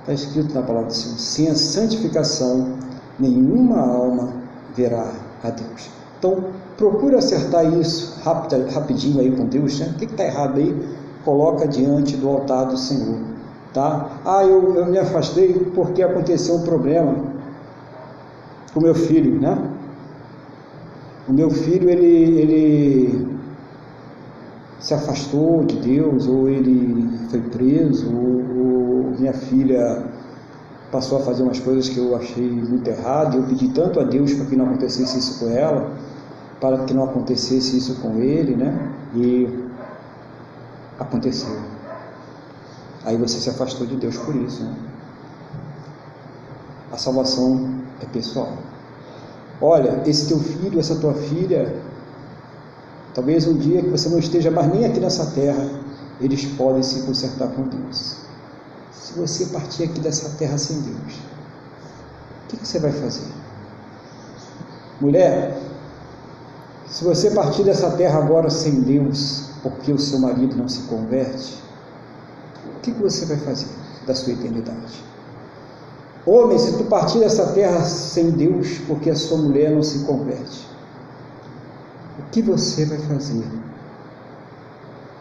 [0.01, 2.75] Está escrito na palavra do Senhor: sem a santificação,
[3.19, 4.34] nenhuma alma
[4.75, 5.12] verá
[5.43, 5.89] a Deus.
[6.17, 6.45] Então,
[6.77, 9.91] procura acertar isso rapidinho aí com Deus, né?
[9.95, 10.97] O que está errado aí?
[11.25, 13.31] Coloca diante do altar do Senhor,
[13.74, 14.22] tá?
[14.26, 17.16] Ah, eu, eu me afastei porque aconteceu um problema
[18.74, 19.58] com meu filho, né?
[21.28, 23.38] O meu filho, ele, ele
[24.80, 30.04] se afastou de Deus, ou ele foi preso, ou, ou minha filha
[30.92, 34.34] passou a fazer umas coisas que eu achei muito errado, eu pedi tanto a Deus
[34.34, 35.92] para que não acontecesse isso com ela,
[36.60, 38.92] para que não acontecesse isso com ele, né?
[39.16, 39.48] E
[41.00, 41.81] aconteceu.
[43.06, 44.76] Aí você se afastou de Deus por isso, né?
[46.92, 48.54] A salvação é pessoal.
[49.62, 51.74] Olha, esse teu filho, essa tua filha,
[53.14, 55.70] Talvez um dia que você não esteja mais nem aqui nessa terra,
[56.22, 58.18] eles podem se consertar com Deus.
[58.92, 61.14] Se você partir aqui dessa terra sem Deus,
[62.46, 63.28] o que, você vai fazer?
[65.02, 65.58] Mulher,
[66.88, 71.62] se você partir dessa terra agora sem Deus, porque o seu marido não se converte,
[72.82, 73.67] que, você vai fazer
[74.06, 75.04] da sua eternidade?
[76.26, 80.67] Homem, se tu partir dessa terra sem Deus, porque a sua mulher não se converte,
[82.20, 83.46] o que você vai fazer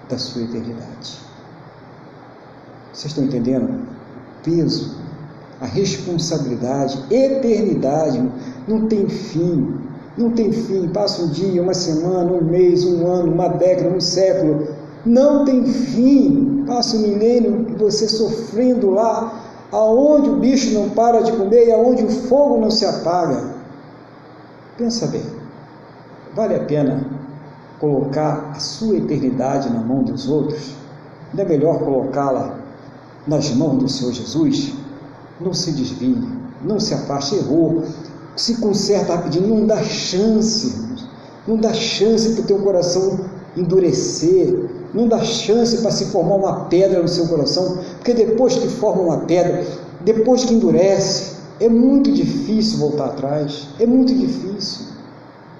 [0.09, 1.19] da sua eternidade?
[2.93, 3.71] Vocês estão entendendo?
[3.71, 4.97] O peso,
[5.61, 8.31] a responsabilidade, eternidade
[8.67, 9.79] não tem fim.
[10.17, 10.89] Não tem fim.
[10.89, 14.69] Passa um dia, uma semana, um mês, um ano, uma década, um século.
[15.05, 16.65] Não tem fim.
[16.67, 21.73] Passa um milênio e você sofrendo lá, aonde o bicho não para de comer e
[21.73, 23.55] aonde o fogo não se apaga.
[24.77, 25.25] Pensa bem.
[26.35, 27.05] Vale a pena
[27.81, 30.75] colocar a sua eternidade na mão dos outros?
[31.35, 32.59] Não é melhor colocá-la
[33.27, 34.75] nas mãos do Senhor Jesus?
[35.41, 36.23] Não se desvie,
[36.63, 37.83] não se afaste, errou,
[38.37, 40.89] se conserta rapidinho, não dá chance,
[41.47, 43.19] não dá chance para o teu coração
[43.57, 48.69] endurecer, não dá chance para se formar uma pedra no seu coração, porque depois que
[48.69, 49.65] forma uma pedra,
[50.01, 54.87] depois que endurece, é muito difícil voltar atrás, é muito difícil.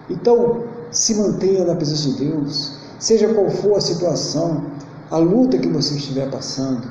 [0.09, 4.65] Então, se mantenha na presença de Deus, seja qual for a situação,
[5.11, 6.89] a luta que você estiver passando.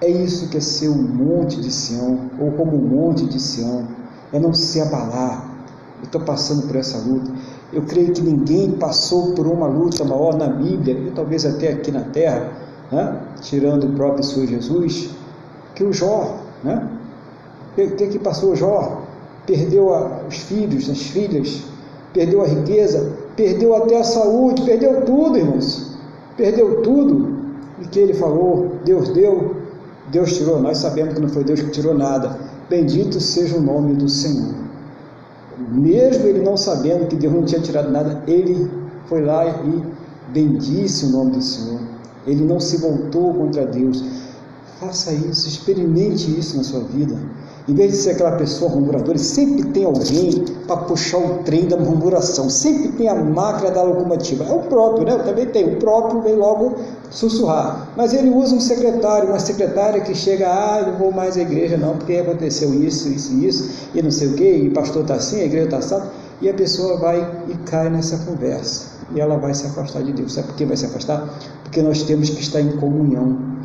[0.00, 3.86] É isso que é ser um monte de Sião, ou como um monte de Sião,
[4.32, 5.56] é não se abalar.
[5.98, 7.30] Eu estou passando por essa luta.
[7.72, 11.90] Eu creio que ninguém passou por uma luta maior na Bíblia, e talvez até aqui
[11.90, 12.50] na terra,
[12.90, 13.20] né?
[13.42, 15.10] tirando o próprio Senhor Jesus,
[15.74, 16.38] que o Jó.
[16.64, 16.88] Né?
[17.76, 19.02] O que passou o Jó?
[19.46, 21.62] Perdeu a, os filhos, as filhas,
[22.12, 25.96] perdeu a riqueza, perdeu até a saúde, perdeu tudo, irmãos.
[26.36, 27.36] Perdeu tudo.
[27.80, 29.56] E que ele falou: Deus deu,
[30.10, 30.60] Deus tirou.
[30.60, 32.38] Nós sabemos que não foi Deus que tirou nada.
[32.68, 34.67] Bendito seja o nome do Senhor.
[35.58, 38.70] Mesmo ele não sabendo que Deus não tinha tirado nada, ele
[39.06, 39.82] foi lá e
[40.32, 41.80] bendisse o nome do Senhor.
[42.26, 44.04] Ele não se voltou contra Deus.
[44.78, 47.16] Faça isso, experimente isso na sua vida.
[47.68, 51.76] Em vez de ser aquela pessoa murmuradora, sempre tem alguém para puxar o trem da
[51.76, 54.44] murmuração, sempre tem a máquina da locomotiva.
[54.44, 55.12] É o próprio, né?
[55.12, 55.74] Eu também tenho.
[55.74, 56.76] O próprio vem logo
[57.10, 57.90] sussurrar.
[57.94, 61.76] Mas ele usa um secretário, uma secretária que chega, ah, não vou mais à igreja
[61.76, 65.02] não, porque aconteceu isso, isso e isso, e não sei o quê, e o pastor
[65.02, 66.08] está assim, a igreja está assim,
[66.40, 68.98] e a pessoa vai e cai nessa conversa.
[69.14, 70.34] E ela vai se afastar de Deus.
[70.34, 71.28] Sabe por que vai se afastar?
[71.68, 73.57] porque nós temos que estar em comunhão.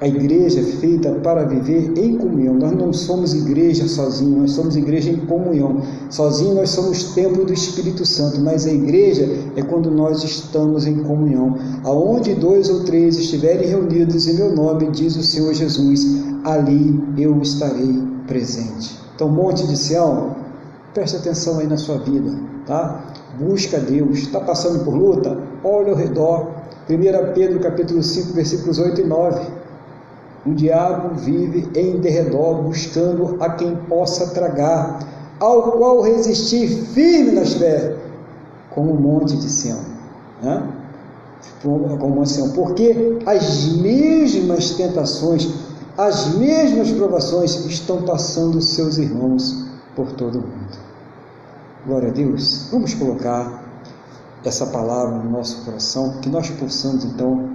[0.00, 2.54] A igreja é feita para viver em comunhão.
[2.54, 5.82] Nós não somos igreja sozinhos, nós somos igreja em comunhão.
[6.08, 11.02] Sozinhos nós somos templo do Espírito Santo, mas a igreja é quando nós estamos em
[11.02, 11.58] comunhão.
[11.82, 16.06] Aonde dois ou três estiverem reunidos em meu nome, diz o Senhor Jesus,
[16.44, 18.96] ali eu estarei presente.
[19.16, 20.36] Então, Monte de Sião,
[20.94, 23.04] preste atenção aí na sua vida, tá?
[23.36, 24.18] Busca Deus.
[24.18, 25.36] Está passando por luta?
[25.64, 26.52] Olha ao redor.
[26.88, 29.58] 1 Pedro capítulo 5, versículos 8 e 9.
[30.48, 34.98] O diabo vive em derredor, buscando a quem possa tragar,
[35.38, 37.94] ao qual resistir firme nas fé,
[38.70, 39.78] como o monte de Sião.
[40.42, 40.66] Né?
[41.62, 42.52] Como Sião.
[42.52, 45.52] Porque as mesmas tentações,
[45.98, 50.78] as mesmas provações estão passando seus irmãos por todo o mundo.
[51.86, 52.68] Glória a Deus.
[52.72, 53.64] Vamos colocar
[54.42, 57.50] essa palavra no nosso coração, que nós possamos então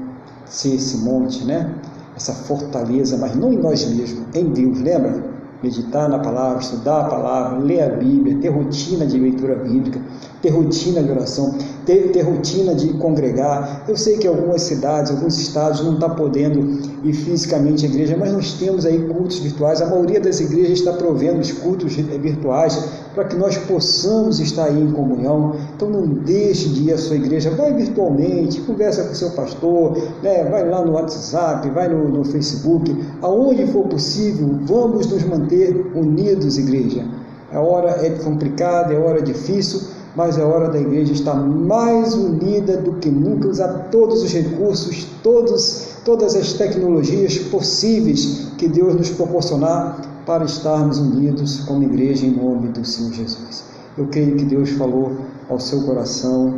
[0.45, 1.73] ser esse monte, né?
[2.15, 5.33] Essa fortaleza, mas não em nós mesmos, em Deus, lembra?
[5.61, 10.01] Meditar na palavra, estudar a palavra, ler a Bíblia, ter rotina de leitura bíblica,
[10.41, 13.85] ter rotina de oração, ter, ter rotina de congregar.
[13.87, 18.15] Eu sei que algumas cidades, alguns estados não estão tá podendo ir fisicamente à igreja,
[18.17, 19.81] mas nós temos aí cultos virtuais.
[19.81, 22.77] A maioria das igrejas está provendo os cultos virtuais
[23.13, 25.55] para que nós possamos estar aí em comunhão.
[25.75, 30.45] Então não deixe de ir à sua igreja, vai virtualmente, conversa com seu pastor, né?
[30.45, 36.57] vai lá no WhatsApp, vai no, no Facebook, aonde for possível, vamos nos manter unidos,
[36.57, 37.05] igreja.
[37.51, 39.81] A hora é complicada, é hora difícil,
[40.15, 45.07] mas é hora da igreja estar mais unida do que nunca, usar todos os recursos,
[45.23, 52.31] todos, todas as tecnologias possíveis que Deus nos proporcionar para estarmos unidos como igreja em
[52.31, 53.63] nome do Senhor Jesus.
[53.97, 55.11] Eu creio que Deus falou
[55.49, 56.53] ao seu coração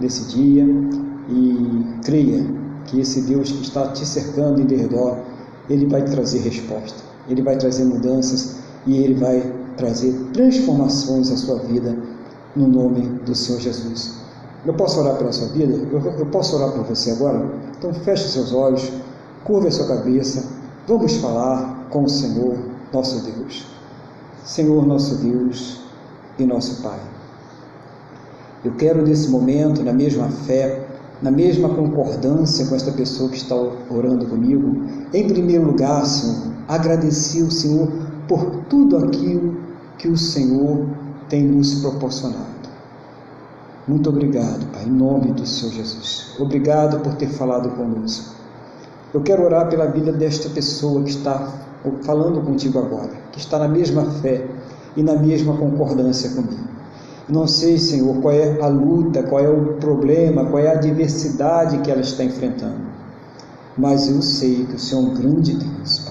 [0.00, 0.64] nesse dia
[1.28, 2.46] e creia
[2.86, 5.16] que esse Deus que está te cercando em derredor,
[5.68, 11.58] ele vai trazer resposta, ele vai trazer mudanças e ele vai trazer transformações à sua
[11.60, 11.96] vida
[12.56, 14.18] no nome do Senhor Jesus.
[14.64, 15.72] Eu posso orar pela sua vida?
[15.72, 17.50] Eu, posso orar por você agora?
[17.78, 18.92] Então feche seus olhos,
[19.44, 20.44] curva a sua cabeça,
[20.86, 22.58] vamos falar com o Senhor,
[22.92, 23.66] nosso Deus.
[24.44, 25.80] Senhor, nosso Deus
[26.38, 27.00] e nosso Pai.
[28.64, 30.86] Eu quero nesse momento, na mesma fé,
[31.22, 34.82] na mesma concordância com esta pessoa que está orando comigo,
[35.12, 37.90] em primeiro lugar, Senhor, agradecer o Senhor
[38.28, 39.56] por tudo aquilo
[39.98, 40.86] que o Senhor
[41.30, 42.60] tem nos proporcionado.
[43.86, 46.34] Muito obrigado, Pai, em nome do Senhor Jesus.
[46.38, 48.34] Obrigado por ter falado conosco.
[49.14, 51.48] Eu quero orar pela vida desta pessoa que está
[52.02, 54.44] falando contigo agora, que está na mesma fé
[54.96, 56.68] e na mesma concordância comigo.
[57.28, 61.78] Não sei, Senhor, qual é a luta, qual é o problema, qual é a adversidade
[61.78, 62.90] que ela está enfrentando.
[63.78, 66.09] Mas eu sei que o Senhor é um grande Deus, Pai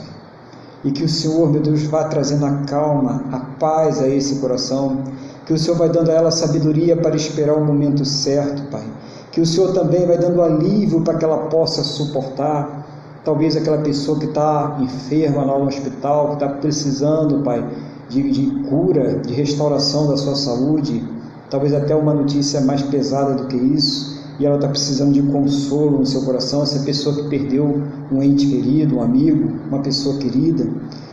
[0.84, 5.04] e que o Senhor, meu Deus, vá trazendo a calma, a paz a esse coração,
[5.46, 8.84] que o Senhor vai dando a ela sabedoria para esperar o momento certo, Pai.
[9.32, 12.88] Que o Senhor também vai dando alívio para que ela possa suportar.
[13.26, 17.68] Talvez aquela pessoa que está enferma lá no hospital, que está precisando, Pai,
[18.08, 21.04] de, de cura, de restauração da sua saúde.
[21.50, 26.00] Talvez até uma notícia mais pesada do que isso e ela está precisando de consolo
[26.00, 30.66] no seu coração, essa pessoa que perdeu um ente querido, um amigo, uma pessoa querida,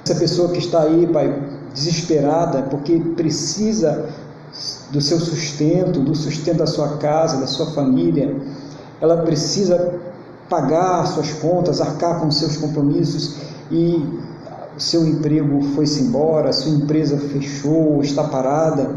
[0.04, 1.42] essa pessoa que está aí, Pai,
[1.74, 4.08] desesperada porque precisa
[4.90, 8.34] do seu sustento, do sustento da sua casa, da sua família,
[9.00, 9.94] ela precisa
[10.48, 13.36] pagar suas contas, arcar com seus compromissos
[13.70, 14.02] e
[14.76, 18.94] o seu emprego foi-se embora, sua empresa fechou, está parada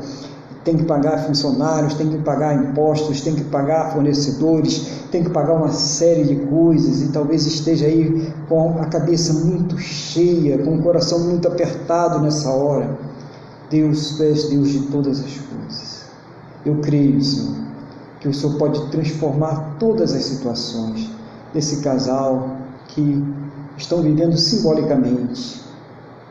[0.69, 5.53] tem que pagar funcionários, tem que pagar impostos, tem que pagar fornecedores, tem que pagar
[5.53, 10.83] uma série de coisas e talvez esteja aí com a cabeça muito cheia, com o
[10.83, 12.99] coração muito apertado nessa hora.
[13.71, 16.03] Deus, tu és Deus de todas as coisas.
[16.63, 17.55] Eu creio, Senhor,
[18.19, 21.09] que o Senhor pode transformar todas as situações
[21.51, 22.57] desse casal
[22.89, 23.23] que
[23.75, 25.67] estão vivendo simbolicamente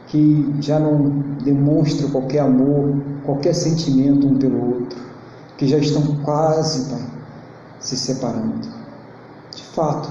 [0.09, 1.11] que já não
[1.45, 4.99] demonstram qualquer amor, qualquer sentimento um pelo outro,
[5.57, 7.07] que já estão quase pai,
[7.79, 8.69] se separando.
[9.55, 10.09] De fato,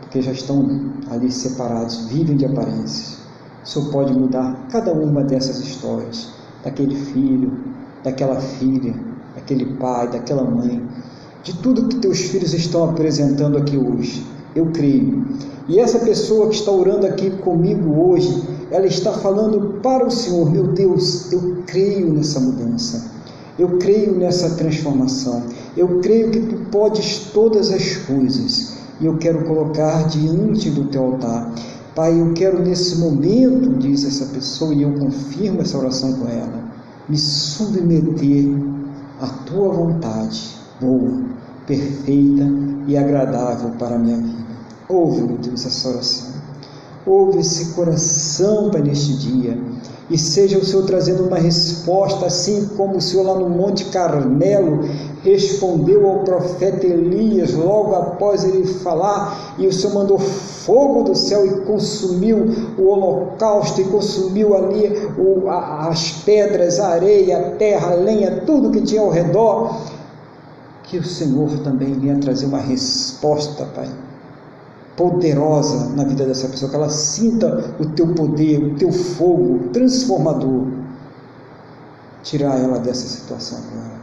[0.00, 3.18] porque já estão ali separados, vivem de aparências.
[3.64, 6.32] O Senhor pode mudar cada uma dessas histórias,
[6.64, 7.52] daquele filho,
[8.02, 8.94] daquela filha,
[9.34, 10.82] daquele pai, daquela mãe,
[11.42, 14.24] de tudo que teus filhos estão apresentando aqui hoje.
[14.54, 15.24] Eu creio.
[15.70, 18.42] E essa pessoa que está orando aqui comigo hoje,
[18.72, 23.08] ela está falando para o Senhor: meu Deus, eu creio nessa mudança,
[23.56, 25.44] eu creio nessa transformação,
[25.76, 31.04] eu creio que tu podes todas as coisas e eu quero colocar diante do teu
[31.04, 31.54] altar.
[31.94, 36.64] Pai, eu quero nesse momento, diz essa pessoa, e eu confirmo essa oração com ela,
[37.08, 38.48] me submeter
[39.20, 41.12] à tua vontade, boa,
[41.64, 42.44] perfeita
[42.88, 44.49] e agradável para a minha vida.
[44.90, 46.28] Ouve, meu Deus, essa oração.
[47.06, 49.56] Ouve esse coração, Pai, neste dia
[50.10, 54.80] e seja o Senhor trazendo uma resposta, assim como o Senhor lá no Monte Carmelo
[55.22, 61.46] respondeu ao profeta Elias logo após ele falar, e o Senhor mandou fogo do céu
[61.46, 62.44] e consumiu
[62.76, 68.42] o holocausto, e consumiu ali o, a, as pedras, a areia, a terra, a lenha,
[68.44, 69.76] tudo que tinha ao redor.
[70.82, 73.88] Que o Senhor também venha trazer uma resposta, Pai
[75.00, 80.66] poderosa na vida dessa pessoa, que ela sinta o teu poder, o teu fogo transformador.
[82.22, 83.98] Tirar ela dessa situação agora.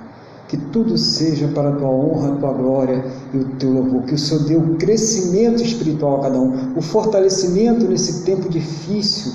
[0.48, 4.02] Que tudo seja para a tua honra, a tua glória e o teu louvor.
[4.04, 9.34] Que o Senhor dê o crescimento espiritual a cada um, o fortalecimento nesse tempo difícil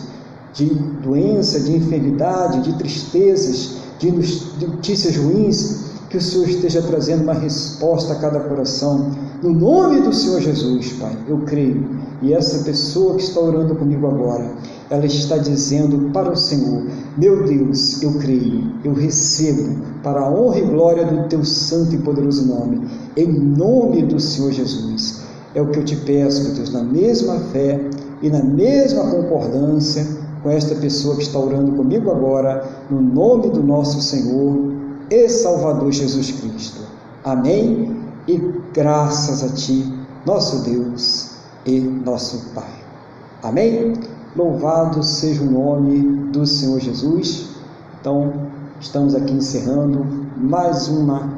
[0.53, 4.11] de doença, de enfermidade, de tristezas, de
[4.67, 9.13] notícias ruins que o Senhor esteja trazendo uma resposta a cada coração.
[9.43, 11.89] No nome do Senhor Jesus, Pai, eu creio.
[12.21, 14.53] E essa pessoa que está orando comigo agora,
[14.91, 16.85] ela está dizendo para o Senhor:
[17.17, 21.99] Meu Deus, eu creio, eu recebo para a honra e glória do teu santo e
[21.99, 22.87] poderoso nome,
[23.17, 25.23] em nome do Senhor Jesus.
[25.55, 27.81] É o que eu te peço, meu Deus, na mesma fé
[28.21, 30.07] e na mesma concordância
[30.43, 34.82] com esta pessoa que está orando comigo agora, no nome do nosso Senhor
[35.13, 36.81] e Salvador Jesus Cristo.
[37.23, 38.03] Amém?
[38.27, 38.39] E
[38.73, 39.93] graças a Ti,
[40.25, 41.33] nosso Deus
[41.67, 42.73] e nosso Pai.
[43.43, 43.93] Amém?
[44.35, 46.01] Louvado seja o nome
[46.33, 47.51] do Senhor Jesus.
[48.01, 48.33] Então,
[48.81, 50.03] estamos aqui encerrando
[50.35, 51.29] mais uma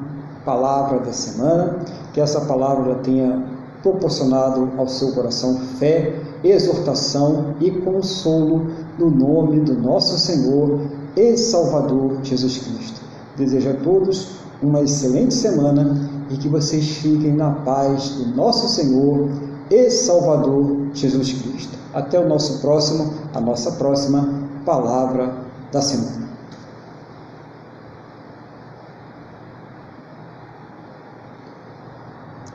[0.44, 1.80] palavra da semana.
[2.12, 3.44] Que essa palavra tenha
[3.82, 6.14] proporcionado ao seu coração fé,
[6.44, 10.78] exortação e consolo no nome do nosso Senhor
[11.16, 13.13] e Salvador Jesus Cristo.
[13.36, 14.28] Desejo a todos
[14.62, 19.28] uma excelente semana e que vocês fiquem na paz do nosso Senhor
[19.70, 21.76] e Salvador Jesus Cristo.
[21.92, 24.28] Até o nosso próximo, a nossa próxima
[24.64, 25.34] palavra
[25.72, 26.23] da semana.